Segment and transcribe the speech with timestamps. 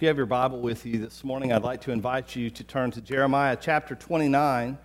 [0.00, 2.64] If you have your Bible with you this morning, I'd like to invite you to
[2.64, 4.78] turn to Jeremiah chapter 29.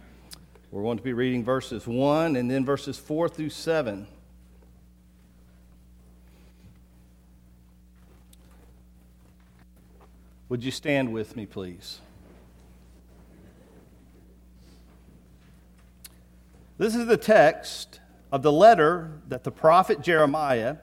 [0.72, 4.08] We're going to be reading verses 1 and then verses 4 through 7.
[10.49, 12.02] Would you stand with me, please?
[16.77, 18.02] This is the text
[18.34, 20.75] of the letter that the prophet Jeremiah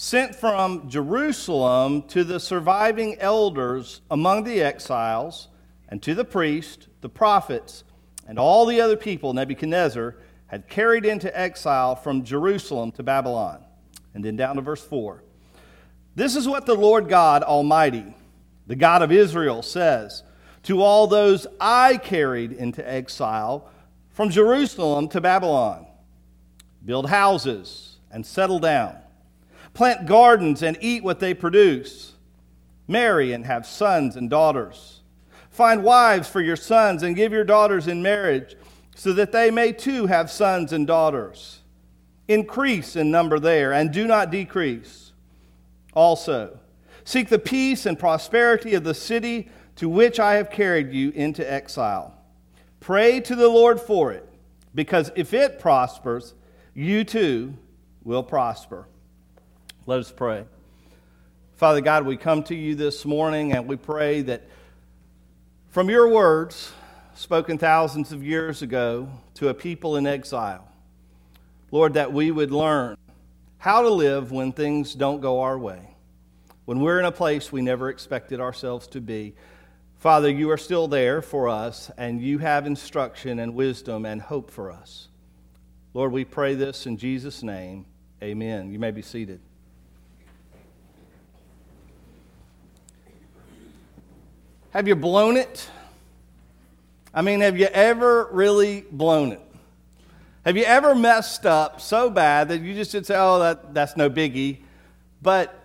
[0.00, 5.48] sent from Jerusalem to the surviving elders among the exiles,
[5.88, 7.82] and to the priests, the prophets,
[8.28, 10.14] and all the other people Nebuchadnezzar
[10.46, 13.64] had carried into exile from Jerusalem to Babylon.
[14.14, 15.24] And then down to verse 4.
[16.14, 18.14] This is what the Lord God Almighty,
[18.68, 20.22] the God of Israel, says
[20.62, 23.68] to all those I carried into exile
[24.10, 25.88] from Jerusalem to Babylon
[26.84, 28.96] build houses and settle down
[29.78, 32.14] Plant gardens and eat what they produce.
[32.88, 35.02] Marry and have sons and daughters.
[35.50, 38.56] Find wives for your sons and give your daughters in marriage,
[38.96, 41.60] so that they may too have sons and daughters.
[42.26, 45.12] Increase in number there, and do not decrease.
[45.94, 46.58] Also,
[47.04, 51.48] seek the peace and prosperity of the city to which I have carried you into
[51.48, 52.20] exile.
[52.80, 54.28] Pray to the Lord for it,
[54.74, 56.34] because if it prospers,
[56.74, 57.54] you too
[58.02, 58.88] will prosper.
[59.88, 60.44] Let us pray.
[61.56, 64.42] Father God, we come to you this morning and we pray that
[65.70, 66.72] from your words,
[67.14, 70.70] spoken thousands of years ago to a people in exile,
[71.70, 72.98] Lord, that we would learn
[73.56, 75.96] how to live when things don't go our way,
[76.66, 79.34] when we're in a place we never expected ourselves to be.
[80.00, 84.50] Father, you are still there for us, and you have instruction and wisdom and hope
[84.50, 85.08] for us.
[85.94, 87.86] Lord, we pray this in Jesus' name.
[88.22, 88.70] Amen.
[88.70, 89.40] You may be seated.
[94.70, 95.70] Have you blown it?
[97.14, 99.40] I mean, have you ever really blown it?
[100.44, 103.96] Have you ever messed up so bad that you just did say, oh, that, that's
[103.96, 104.58] no biggie,
[105.22, 105.58] but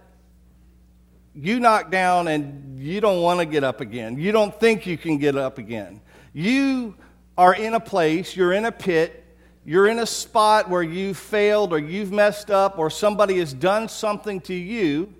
[1.35, 4.17] you knock down and you don't want to get up again.
[4.17, 5.99] You don't think you can get up again.
[6.31, 6.95] You
[7.37, 9.25] are in a place, you're in a pit,
[9.65, 13.89] you're in a spot where you failed or you've messed up or somebody has done
[13.89, 15.13] something to you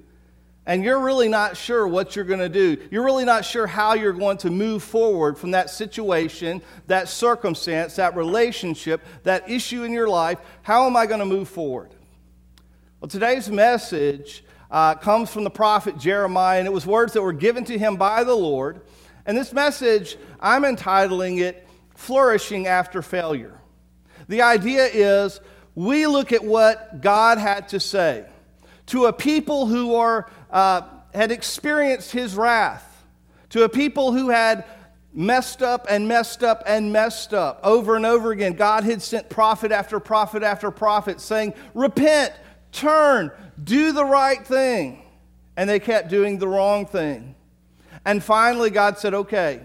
[0.66, 2.78] and you're really not sure what you're going to do.
[2.90, 7.98] You're really not sure how you're going to move forward from that situation, that circumstance,
[7.98, 10.40] that relationship, that issue in your life.
[10.62, 11.94] How am I going to move forward?
[13.02, 17.34] Well, today's message uh, comes from the prophet Jeremiah, and it was words that were
[17.34, 18.82] given to him by the Lord.
[19.26, 23.60] And this message, I'm entitling it Flourishing After Failure.
[24.30, 25.42] The idea is
[25.76, 28.26] we look at what God had to say
[28.88, 30.82] to a people who are uh,
[31.14, 33.04] had experienced his wrath,
[33.50, 34.64] to a people who had
[35.14, 38.54] messed up and messed up and messed up over and over again.
[38.54, 42.34] God had sent prophet after prophet after prophet saying, Repent,
[42.72, 43.32] turn,
[43.64, 45.04] do the right thing.
[45.56, 47.36] And they kept doing the wrong thing.
[48.06, 49.62] And finally, God said, Okay,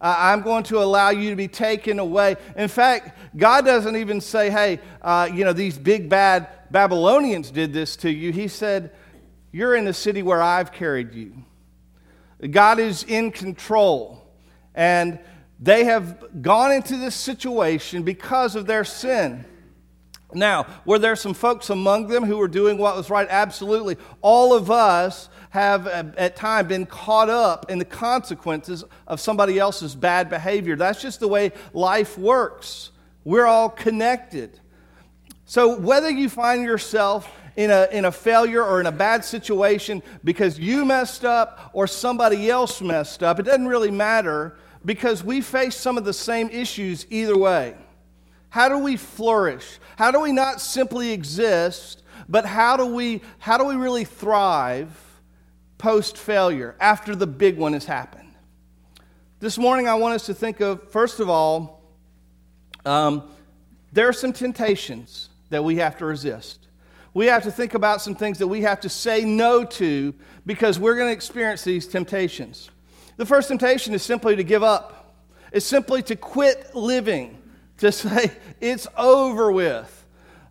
[0.00, 2.36] I'm going to allow you to be taken away.
[2.56, 7.72] In fact, God doesn't even say, Hey, uh, you know, these big bad Babylonians did
[7.72, 8.32] this to you.
[8.32, 8.90] He said,
[9.52, 11.32] you're in the city where I've carried you.
[12.50, 14.24] God is in control.
[14.74, 15.18] And
[15.60, 19.44] they have gone into this situation because of their sin.
[20.34, 23.26] Now, were there some folks among them who were doing what was right?
[23.30, 23.96] Absolutely.
[24.20, 29.58] All of us have uh, at times been caught up in the consequences of somebody
[29.58, 30.76] else's bad behavior.
[30.76, 32.90] That's just the way life works.
[33.24, 34.60] We're all connected.
[35.48, 37.26] So, whether you find yourself
[37.56, 41.88] in a, in a failure or in a bad situation because you messed up or
[41.88, 43.40] somebody else messed up.
[43.40, 47.74] It doesn't really matter because we face some of the same issues either way.
[48.50, 49.80] How do we flourish?
[49.96, 54.96] How do we not simply exist, but how do we, how do we really thrive
[55.78, 58.34] post failure after the big one has happened?
[59.40, 61.82] This morning, I want us to think of, first of all,
[62.84, 63.30] um,
[63.92, 66.68] there are some temptations that we have to resist
[67.14, 70.14] we have to think about some things that we have to say no to
[70.46, 72.70] because we're going to experience these temptations.
[73.16, 75.16] The first temptation is simply to give up,
[75.50, 77.38] it's simply to quit living,
[77.78, 78.30] to say,
[78.60, 79.94] it's over with.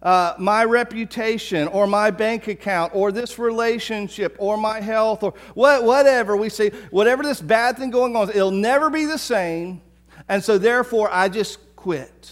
[0.02, 5.84] Uh, my reputation or my bank account or this relationship or my health or what,
[5.84, 9.82] whatever we say, whatever this bad thing going on, it'll never be the same.
[10.30, 12.32] And so, therefore, I just quit.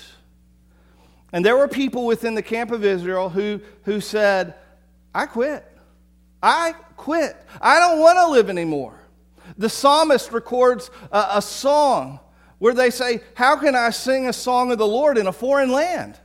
[1.35, 4.53] And there were people within the camp of Israel who, who said,
[5.13, 5.65] I quit.
[6.41, 7.35] I quit.
[7.59, 8.97] I don't want to live anymore.
[9.57, 12.21] The psalmist records a, a song
[12.59, 15.73] where they say, How can I sing a song of the Lord in a foreign
[15.73, 16.17] land?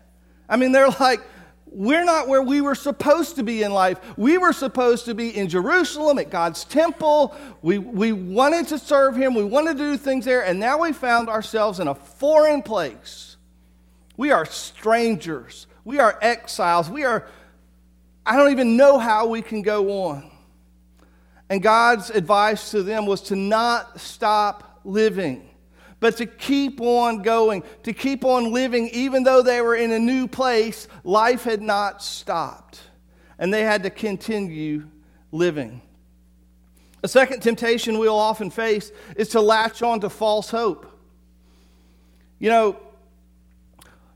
[0.48, 1.22] I mean, they're like,
[1.66, 3.98] we're not where we were supposed to be in life.
[4.16, 7.36] We were supposed to be in Jerusalem at God's temple.
[7.62, 9.34] We, we wanted to serve Him.
[9.34, 10.44] We wanted to do things there.
[10.44, 13.30] And now we found ourselves in a foreign place.
[14.20, 15.66] We are strangers.
[15.82, 16.90] We are exiles.
[16.90, 17.26] We are,
[18.26, 20.30] I don't even know how we can go on.
[21.48, 25.48] And God's advice to them was to not stop living
[26.00, 29.98] but to keep on going, to keep on living, even though they were in a
[29.98, 32.80] new place, life had not stopped.
[33.38, 34.86] And they had to continue
[35.32, 35.80] living.
[37.02, 40.86] A second temptation we'll often face is to latch on to false hope.
[42.38, 42.80] You know,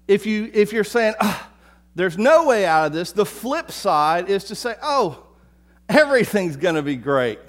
[0.06, 1.49] if, you, if you're saying, oh,
[1.95, 5.25] there's no way out of this, the flip side is to say, oh,
[5.89, 7.41] everything's going to be great.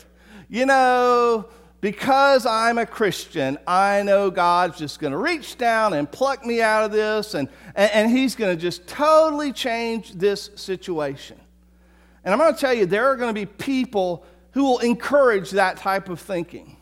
[0.47, 1.49] You know,
[1.81, 6.61] because I'm a Christian, I know God's just going to reach down and pluck me
[6.61, 11.39] out of this, and, and, and He's going to just totally change this situation.
[12.23, 15.51] And I'm going to tell you, there are going to be people who will encourage
[15.51, 16.75] that type of thinking.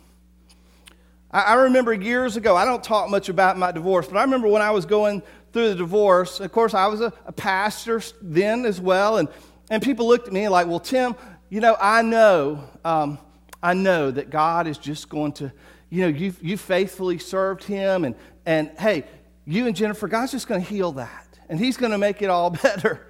[1.32, 4.48] I, I remember years ago, I don't talk much about my divorce, but I remember
[4.48, 5.22] when I was going
[5.54, 9.30] through the divorce, of course, I was a, a pastor then as well, and,
[9.70, 11.16] and people looked at me like, well, Tim,
[11.50, 12.64] you know, I know.
[12.84, 13.20] Um,
[13.62, 15.54] I know that God is just going to,
[15.90, 18.16] you know, you you faithfully served Him, and,
[18.46, 19.06] and hey,
[19.46, 22.30] you and Jennifer, God's just going to heal that, and He's going to make it
[22.30, 23.08] all better.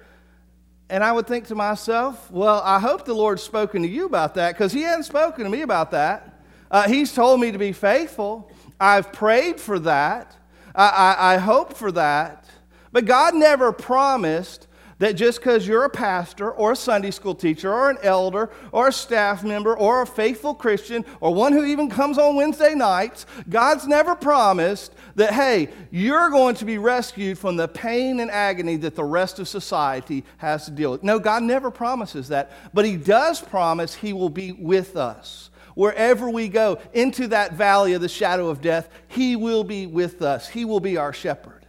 [0.90, 4.34] And I would think to myself, well, I hope the Lord's spoken to you about
[4.34, 6.34] that because He hadn't spoken to me about that.
[6.70, 8.50] Uh, he's told me to be faithful.
[8.80, 10.36] I've prayed for that.
[10.74, 12.46] I, I, I hope for that.
[12.92, 14.68] But God never promised
[14.98, 18.88] that just because you're a pastor or a Sunday school teacher or an elder or
[18.88, 23.26] a staff member or a faithful Christian or one who even comes on Wednesday nights,
[23.48, 28.76] God's never promised that, hey, you're going to be rescued from the pain and agony
[28.76, 31.02] that the rest of society has to deal with.
[31.02, 35.50] No, God never promises that, but He does promise He will be with us.
[35.74, 40.22] Wherever we go into that valley of the shadow of death, He will be with
[40.22, 40.48] us.
[40.48, 41.66] He will be our shepherd.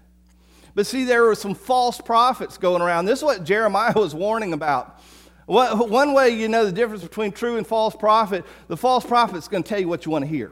[0.75, 3.05] But see, there were some false prophets going around.
[3.05, 5.01] This is what Jeremiah was warning about.
[5.47, 9.61] One way you know the difference between true and false prophet, the false prophet's going
[9.61, 10.51] to tell you what you want to hear,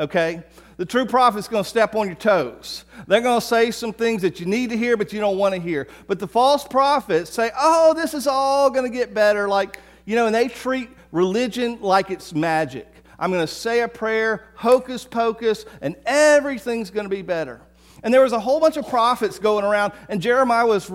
[0.00, 0.42] okay?
[0.78, 2.84] The true prophet's going to step on your toes.
[3.06, 5.54] They're going to say some things that you need to hear, but you don't want
[5.54, 5.86] to hear.
[6.08, 9.48] But the false prophets say, oh, this is all going to get better.
[9.48, 12.88] Like, you know, and they treat religion like it's magic.
[13.18, 17.60] I'm going to say a prayer, hocus pocus, and everything's going to be better.
[18.02, 20.90] And there was a whole bunch of prophets going around, and Jeremiah was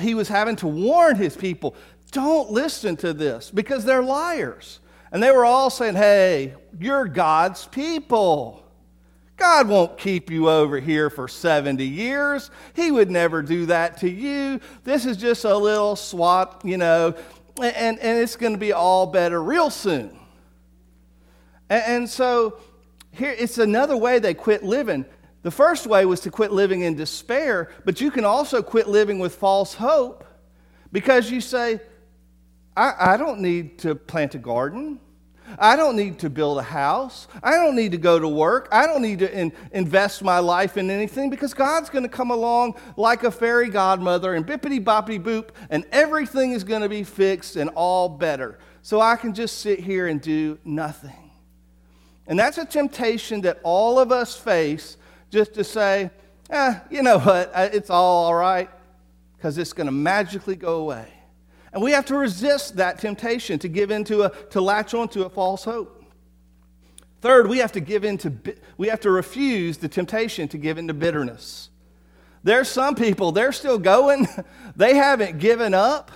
[0.00, 1.74] he was having to warn his people,
[2.10, 4.80] don't listen to this because they're liars.
[5.12, 8.62] And they were all saying, "Hey, you're God's people.
[9.36, 12.50] God won't keep you over here for 70 years.
[12.74, 14.60] He would never do that to you.
[14.84, 17.14] This is just a little swat, you know,
[17.60, 20.18] and, and it's going to be all better real soon.
[21.68, 22.58] And, and so
[23.10, 25.04] here, it's another way they quit living.
[25.42, 29.18] The first way was to quit living in despair, but you can also quit living
[29.18, 30.24] with false hope
[30.92, 31.80] because you say,
[32.76, 35.00] I, I, don't need to plant a garden.
[35.58, 37.28] I don't need to build a house.
[37.42, 38.68] I don't need to go to work.
[38.72, 42.30] I don't need to in, invest my life in anything because God's going to come
[42.30, 47.04] along like a fairy godmother and bippity boppity boop, and everything is going to be
[47.04, 48.58] fixed and all better.
[48.82, 51.30] So I can just sit here and do nothing.
[52.26, 54.96] And that's a temptation that all of us face
[55.30, 56.10] just to say,
[56.50, 58.70] eh, you know what, it's all all right,
[59.36, 61.08] because it's going to magically go away.
[61.72, 65.30] And we have to resist that temptation to give into a, to latch onto a
[65.30, 66.04] false hope.
[67.20, 68.32] Third, we have to give into,
[68.76, 71.70] we have to refuse the temptation to give into bitterness.
[72.42, 74.26] There's some people, they're still going,
[74.76, 76.10] they haven't given up.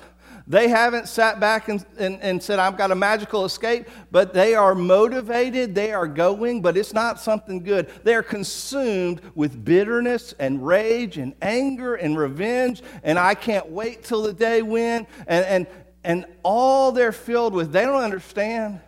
[0.49, 4.55] They haven't sat back and, and, and, said, I've got a magical escape, but they
[4.55, 7.91] are motivated, they are going, but it's not something good.
[8.05, 14.05] They are consumed with bitterness and rage and anger and revenge, and I can't wait
[14.05, 15.09] till the day when.
[15.27, 15.67] And, and,
[16.05, 18.81] and all they're filled with, they don't understand.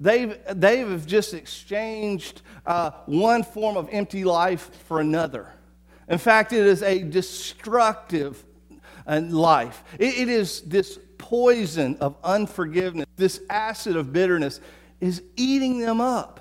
[0.00, 5.52] They've, they've just exchanged uh, one form of empty life for another.
[6.08, 8.44] In fact, it is a destructive
[9.06, 9.82] and life.
[9.98, 14.60] It, it is this poison of unforgiveness, this acid of bitterness
[15.00, 16.40] is eating them up.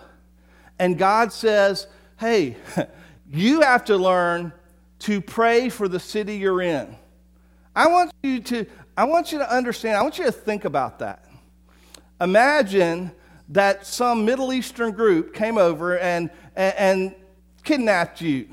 [0.79, 2.57] And God says, hey,
[3.31, 4.51] you have to learn
[4.99, 6.95] to pray for the city you're in.
[7.75, 8.65] I want you to,
[8.97, 11.25] I want you to understand, I want you to think about that.
[12.21, 13.11] Imagine
[13.49, 17.15] that some Middle Eastern group came over and, and, and
[17.63, 18.47] kidnapped you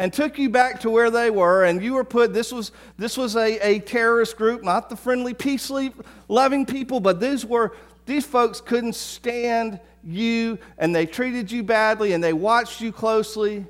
[0.00, 3.18] and took you back to where they were, and you were put, this was, this
[3.18, 5.70] was a, a terrorist group, not the friendly, peace
[6.26, 7.76] loving people, but these were,
[8.06, 13.66] these folks couldn't stand you, and they treated you badly, and they watched you closely,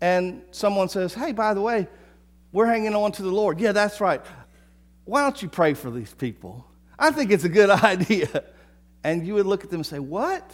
[0.00, 1.88] and someone says, hey, by the way,
[2.52, 3.58] we're hanging on to the Lord.
[3.58, 4.24] Yeah, that's right.
[5.04, 6.64] Why don't you pray for these people?
[6.96, 8.44] I think it's a good idea.
[9.02, 10.48] And you would look at them and say, What?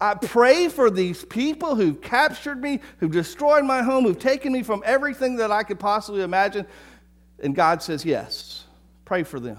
[0.00, 4.62] I pray for these people who've captured me, who've destroyed my home, who've taken me
[4.62, 6.66] from everything that I could possibly imagine.
[7.42, 8.64] And God says, Yes,
[9.04, 9.58] pray for them.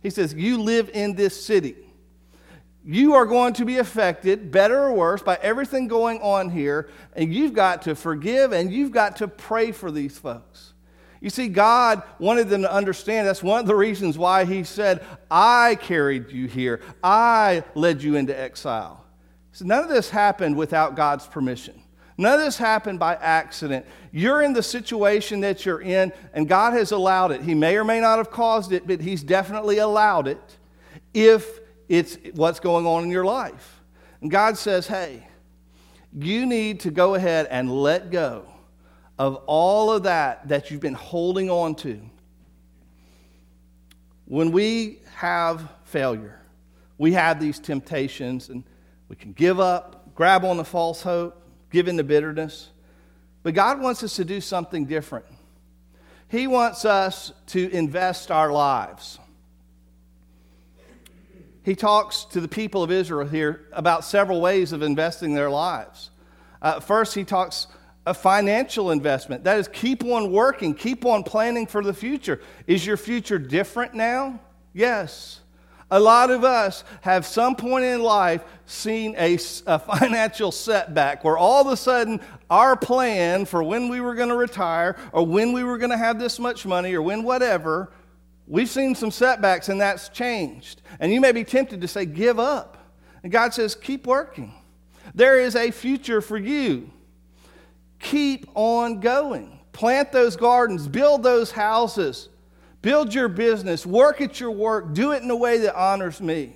[0.00, 1.76] He says, You live in this city.
[2.84, 7.32] You are going to be affected, better or worse, by everything going on here, and
[7.32, 10.72] you've got to forgive and you've got to pray for these folks.
[11.20, 15.04] You see, God wanted them to understand that's one of the reasons why He said,
[15.30, 19.01] I carried you here, I led you into exile.
[19.52, 21.80] So none of this happened without God's permission.
[22.18, 23.86] None of this happened by accident.
[24.12, 27.42] You're in the situation that you're in, and God has allowed it.
[27.42, 30.58] He may or may not have caused it, but He's definitely allowed it
[31.14, 33.80] if it's what's going on in your life.
[34.20, 35.26] And God says, hey,
[36.18, 38.46] you need to go ahead and let go
[39.18, 42.00] of all of that that you've been holding on to.
[44.26, 46.40] When we have failure,
[46.98, 48.64] we have these temptations, and
[49.12, 51.38] we can give up, grab on the false hope,
[51.70, 52.70] give in to bitterness.
[53.42, 55.26] But God wants us to do something different.
[56.28, 59.18] He wants us to invest our lives.
[61.62, 66.08] He talks to the people of Israel here about several ways of investing their lives.
[66.62, 67.66] Uh, first, he talks
[68.06, 69.44] a financial investment.
[69.44, 72.40] That is, keep on working, keep on planning for the future.
[72.66, 74.40] Is your future different now?
[74.72, 75.42] Yes.
[75.92, 79.34] A lot of us have some point in life seen a,
[79.66, 82.18] a, financial setback where all of a sudden
[82.48, 85.98] our plan for when we were going to retire or when we were going to
[85.98, 87.92] have this much money or when whatever,
[88.46, 90.80] we've seen some setbacks and that's changed.
[90.98, 92.78] And you may be tempted to say, give up.
[93.22, 94.54] And God says, keep working.
[95.14, 96.90] There is a future for you.
[97.98, 99.60] Keep on going.
[99.72, 102.30] Plant those gardens, build those houses
[102.82, 106.52] Build your business, work at your work, do it in a way that honors me.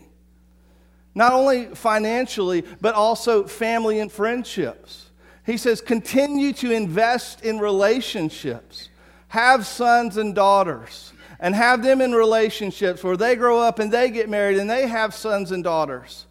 [1.14, 5.11] Not only financially, but also family and friendships.
[5.47, 8.88] He says, continue to invest in relationships.
[9.28, 14.11] Have sons and daughters, and have them in relationships where they grow up and they
[14.11, 16.26] get married and they have sons and daughters.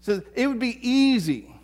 [0.00, 1.54] So it would be easy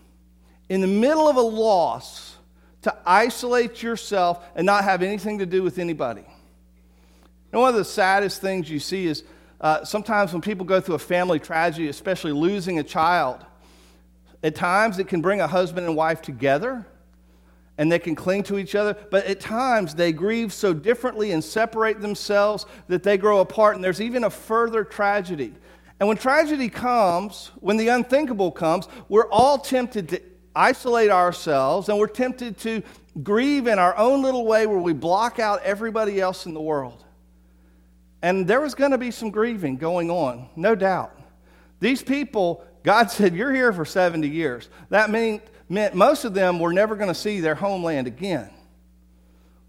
[0.68, 2.36] in the middle of a loss
[2.82, 6.24] to isolate yourself and not have anything to do with anybody.
[7.54, 9.22] And one of the saddest things you see is
[9.60, 13.46] uh, sometimes when people go through a family tragedy, especially losing a child,
[14.42, 16.84] at times it can bring a husband and wife together
[17.78, 21.44] and they can cling to each other, but at times they grieve so differently and
[21.44, 25.54] separate themselves that they grow apart, and there's even a further tragedy.
[26.00, 30.20] And when tragedy comes, when the unthinkable comes, we're all tempted to
[30.56, 32.82] isolate ourselves and we're tempted to
[33.22, 37.03] grieve in our own little way where we block out everybody else in the world.
[38.24, 41.14] And there was going to be some grieving going on, no doubt.
[41.80, 44.70] These people, God said, You're here for 70 years.
[44.88, 48.48] That mean, meant most of them were never going to see their homeland again.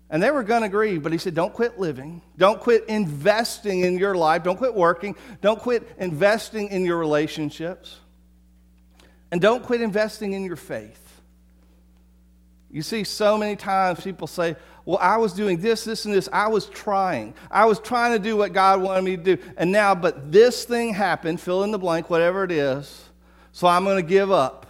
[0.09, 2.21] And they were going to grieve, but he said, Don't quit living.
[2.37, 4.43] Don't quit investing in your life.
[4.43, 5.17] Don't quit working.
[5.41, 7.99] Don't quit investing in your relationships.
[9.33, 11.04] And don't quit investing in your faith.
[12.75, 16.27] You see, so many times people say, well, I was doing this, this, and this.
[16.33, 17.33] I was trying.
[17.49, 19.37] I was trying to do what God wanted me to do.
[19.55, 23.05] And now, but this thing happened, fill in the blank, whatever it is,
[23.53, 24.65] so I'm going to give up.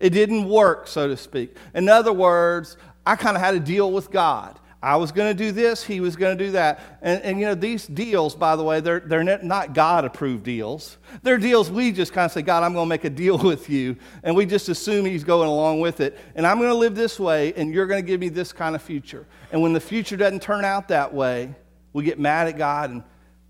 [0.00, 1.54] It didn't work, so to speak.
[1.74, 4.58] In other words, I kind of had to deal with God.
[4.84, 6.98] I was going to do this, he was going to do that.
[7.00, 10.98] And, and you know, these deals, by the way, they're, they're not God approved deals.
[11.22, 13.70] They're deals we just kind of say, God, I'm going to make a deal with
[13.70, 13.96] you.
[14.22, 16.18] And we just assume he's going along with it.
[16.34, 18.74] And I'm going to live this way, and you're going to give me this kind
[18.74, 19.26] of future.
[19.52, 21.54] And when the future doesn't turn out that way,
[21.94, 23.02] we get mad at God and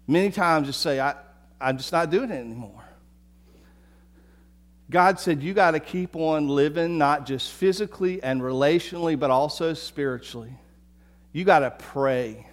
[0.07, 1.17] many times just say, I,
[1.61, 2.85] I'm just not doing it anymore.
[4.89, 9.75] God said, You got to keep on living, not just physically and relationally, but also
[9.75, 10.53] spiritually.
[11.35, 12.47] You got to pray.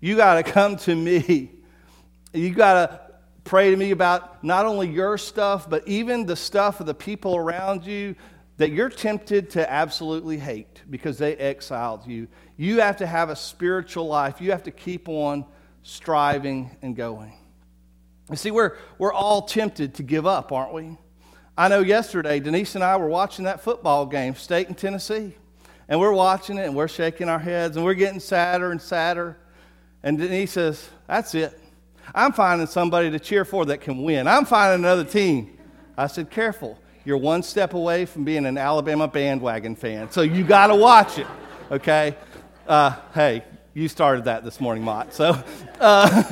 [0.00, 1.52] You got to come to me.
[2.32, 3.00] You got to
[3.44, 7.36] pray to me about not only your stuff, but even the stuff of the people
[7.36, 8.16] around you
[8.56, 12.26] that you're tempted to absolutely hate because they exiled you.
[12.56, 14.40] You have to have a spiritual life.
[14.40, 15.44] You have to keep on
[15.82, 17.34] striving and going.
[18.30, 20.96] You see, we're, we're all tempted to give up, aren't we?
[21.58, 25.34] I know yesterday, Denise and I were watching that football game, State and Tennessee.
[25.90, 29.36] And we're watching it and we're shaking our heads and we're getting sadder and sadder.
[30.04, 31.60] And Denise says, That's it.
[32.14, 34.28] I'm finding somebody to cheer for that can win.
[34.28, 35.58] I'm finding another team.
[35.98, 36.78] I said, Careful.
[37.04, 40.12] You're one step away from being an Alabama bandwagon fan.
[40.12, 41.26] So you got to watch it,
[41.70, 42.14] okay?
[42.68, 43.42] Uh, hey,
[43.74, 45.12] you started that this morning, Mott.
[45.12, 45.42] So,
[45.80, 46.22] uh,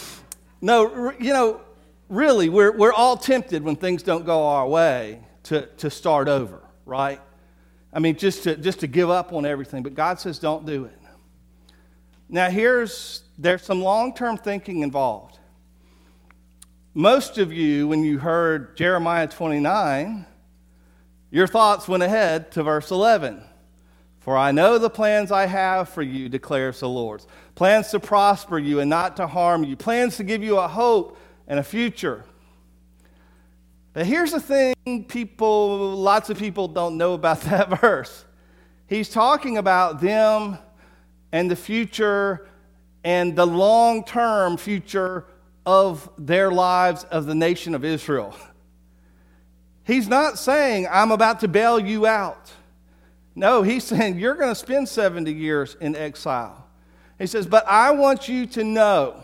[0.62, 1.60] no, you know,
[2.08, 6.62] really, we're, we're all tempted when things don't go our way to, to start over,
[6.86, 7.20] right?
[7.94, 9.84] I mean, just to, just to give up on everything.
[9.84, 10.98] But God says, don't do it.
[12.28, 15.38] Now, here's there's some long term thinking involved.
[16.94, 20.26] Most of you, when you heard Jeremiah 29,
[21.30, 23.42] your thoughts went ahead to verse 11.
[24.20, 27.24] For I know the plans I have for you, declares the Lord.
[27.56, 31.18] Plans to prosper you and not to harm you, plans to give you a hope
[31.46, 32.24] and a future.
[33.94, 38.24] But here's the thing people, lots of people don't know about that verse.
[38.86, 40.58] He's talking about them
[41.32, 42.46] and the future
[43.02, 45.26] and the long term future
[45.64, 48.36] of their lives of the nation of Israel.
[49.84, 52.52] He's not saying, I'm about to bail you out.
[53.34, 56.66] No, he's saying, you're going to spend 70 years in exile.
[57.18, 59.22] He says, but I want you to know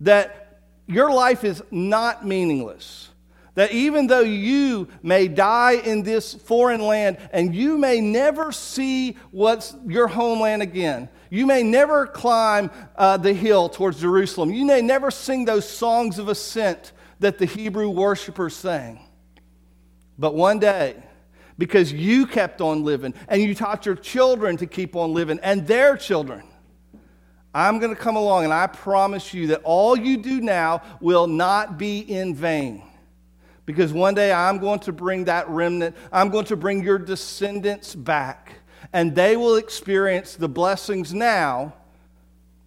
[0.00, 3.11] that your life is not meaningless.
[3.54, 9.18] That even though you may die in this foreign land and you may never see
[9.30, 14.80] what's your homeland again, you may never climb uh, the hill towards Jerusalem, you may
[14.80, 19.00] never sing those songs of ascent that the Hebrew worshipers sang.
[20.18, 21.02] But one day,
[21.58, 25.66] because you kept on living and you taught your children to keep on living and
[25.66, 26.42] their children,
[27.54, 31.26] I'm going to come along and I promise you that all you do now will
[31.26, 32.82] not be in vain.
[33.64, 37.94] Because one day I'm going to bring that remnant, I'm going to bring your descendants
[37.94, 38.54] back,
[38.92, 41.74] and they will experience the blessings now,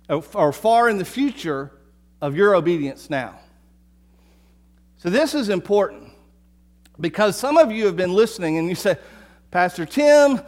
[0.10, 1.72] uh, or far in the future,
[2.22, 3.38] of your obedience now.
[4.98, 6.12] So this is important
[7.00, 8.98] because some of you have been listening and you say,
[9.52, 10.42] Pastor Tim,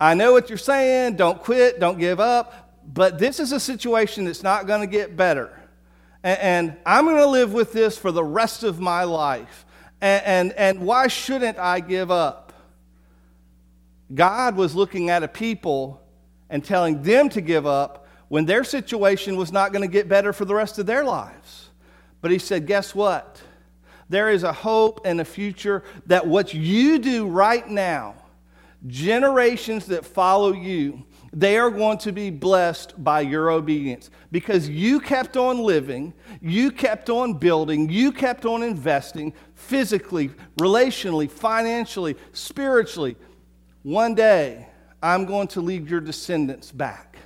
[0.00, 1.16] I know what you're saying.
[1.16, 2.80] Don't quit, don't give up.
[2.84, 5.58] But this is a situation that's not going to get better.
[6.22, 9.64] And, and I'm going to live with this for the rest of my life.
[10.02, 12.52] And, and, and why shouldn't I give up?
[14.12, 16.02] God was looking at a people
[16.50, 20.32] and telling them to give up when their situation was not going to get better
[20.32, 21.70] for the rest of their lives.
[22.20, 23.40] But He said, Guess what?
[24.08, 28.16] There is a hope and a future that what you do right now,
[28.88, 35.00] generations that follow you, they are going to be blessed by your obedience because you
[35.00, 43.16] kept on living, you kept on building, you kept on investing physically, relationally, financially, spiritually.
[43.82, 44.66] One day,
[45.02, 47.16] I'm going to leave your descendants back.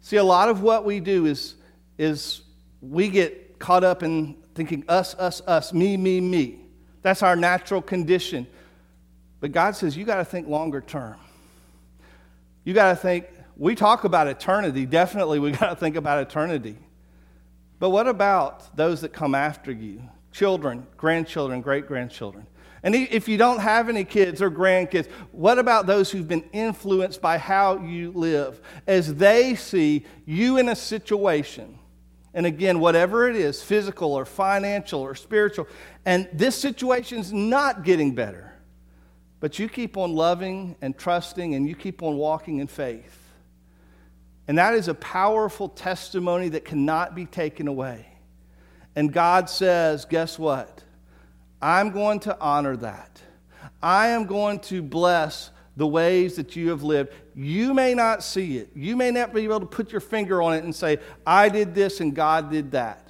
[0.00, 1.56] See, a lot of what we do is,
[1.98, 2.42] is
[2.80, 6.60] we get caught up in thinking us, us, us, me, me, me.
[7.02, 8.46] That's our natural condition.
[9.40, 11.16] But God says you got to think longer term.
[12.68, 13.24] You got to think,
[13.56, 14.84] we talk about eternity.
[14.84, 16.76] Definitely, we got to think about eternity.
[17.78, 20.02] But what about those that come after you?
[20.32, 22.46] Children, grandchildren, great grandchildren.
[22.82, 27.22] And if you don't have any kids or grandkids, what about those who've been influenced
[27.22, 31.78] by how you live as they see you in a situation?
[32.34, 35.68] And again, whatever it is, physical or financial or spiritual,
[36.04, 38.52] and this situation's not getting better.
[39.40, 43.14] But you keep on loving and trusting and you keep on walking in faith.
[44.48, 48.06] And that is a powerful testimony that cannot be taken away.
[48.96, 50.82] And God says, guess what?
[51.60, 53.20] I'm going to honor that.
[53.82, 57.12] I am going to bless the ways that you have lived.
[57.36, 58.70] You may not see it.
[58.74, 61.74] You may not be able to put your finger on it and say, I did
[61.74, 63.08] this and God did that.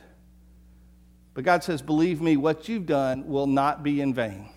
[1.33, 4.51] But God says, believe me, what you've done will not be in vain.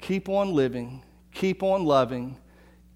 [0.00, 2.38] Keep on living, keep on loving,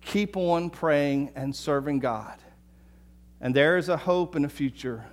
[0.01, 2.39] keep on praying and serving God.
[3.41, 5.05] And there is a hope and a future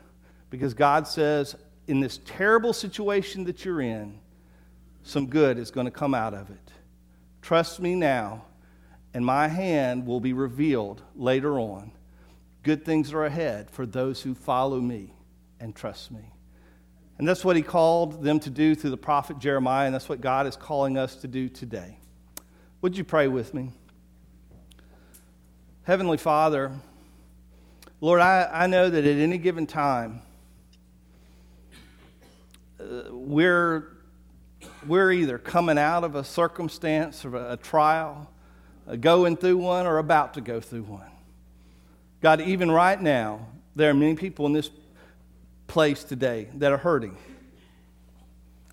[0.49, 1.56] because God says,
[1.88, 4.19] in this terrible situation that you're in,
[5.02, 6.71] some good is going to come out of it.
[7.41, 8.45] Trust me now,
[9.13, 11.91] and my hand will be revealed later on.
[12.62, 15.13] Good things are ahead for those who follow me
[15.60, 16.32] and trust me.
[17.19, 20.21] And that's what he called them to do through the prophet Jeremiah, and that's what
[20.21, 21.97] God is calling us to do today.
[22.82, 23.71] Would you pray with me?
[25.84, 26.71] Heavenly Father,
[27.99, 30.21] Lord, I, I know that at any given time,
[32.79, 33.97] uh, we're
[34.88, 38.32] we're either coming out of a circumstance or a trial,
[38.88, 41.12] uh, going through one, or about to go through one.
[42.21, 44.69] God, even right now, there are many people in this
[45.69, 47.17] place today that are hurting.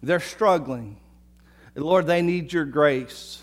[0.03, 0.99] They're struggling.
[1.75, 3.43] Lord, they need your grace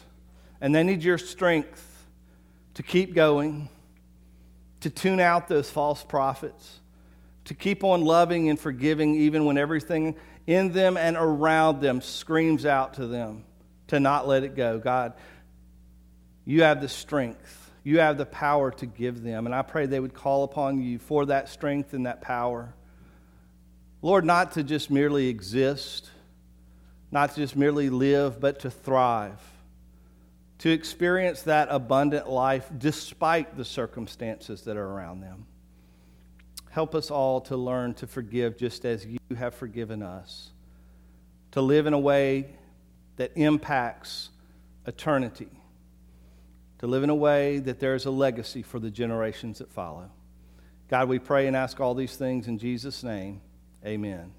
[0.60, 1.90] and they need your strength
[2.74, 3.70] to keep going,
[4.82, 6.80] to tune out those false prophets,
[7.46, 10.16] to keep on loving and forgiving even when everything
[10.48, 13.46] in them and around them screams out to them
[13.88, 14.80] to not let it go.
[14.80, 15.14] God,
[16.46, 17.72] you have the strength.
[17.84, 19.46] You have the power to give them.
[19.46, 22.74] And I pray they would call upon you for that strength and that power.
[24.04, 26.12] Lord, not to just merely exist,
[27.10, 29.40] not to just merely live, but to thrive,
[30.60, 35.46] to experience that abundant life despite the circumstances that are around them.
[36.70, 40.52] Help us all to learn to forgive just as you have forgiven us,
[41.52, 42.50] to live in a way
[43.16, 44.32] that impacts
[44.86, 45.48] eternity,
[46.80, 50.10] to live in a way that there is a legacy for the generations that follow.
[50.90, 53.40] God, we pray and ask all these things in Jesus' name.
[53.86, 54.32] Amen.